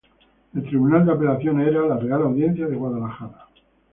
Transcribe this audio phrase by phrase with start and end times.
[0.55, 3.47] El tribunal de apelaciones era la Real Audiencia de Guadalajara.